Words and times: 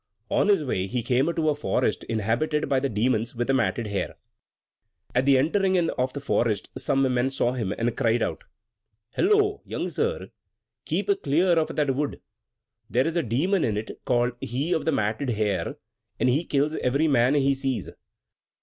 On 0.31 0.47
his 0.47 0.63
way 0.63 0.87
he 0.87 1.03
came 1.03 1.31
to 1.31 1.49
a 1.49 1.53
forest 1.53 2.03
inhabited 2.05 2.67
by 2.67 2.79
the 2.79 2.89
Demon 2.89 3.23
with 3.35 3.45
the 3.45 3.53
Matted 3.53 3.85
Hair. 3.85 4.15
At 5.13 5.27
the 5.27 5.37
entering 5.37 5.75
in 5.75 5.91
of 5.91 6.11
the 6.13 6.19
forest 6.19 6.69
some 6.75 7.13
men 7.13 7.29
saw 7.29 7.51
him, 7.51 7.71
and 7.77 7.95
cried 7.95 8.23
out: 8.23 8.43
"Hullo, 9.15 9.61
young 9.63 9.89
sir, 9.91 10.29
keep 10.85 11.07
clear 11.21 11.51
of 11.59 11.75
that 11.75 11.93
wood! 11.95 12.19
There's 12.89 13.15
a 13.15 13.21
Demon 13.21 13.63
in 13.63 13.77
it 13.77 14.03
called 14.03 14.31
he 14.41 14.73
of 14.73 14.85
the 14.85 14.91
Matted 14.91 15.29
Hair: 15.29 15.75
he 16.17 16.45
kills 16.45 16.75
every 16.77 17.07
man 17.07 17.35
he 17.35 17.53
sees!" 17.53 17.91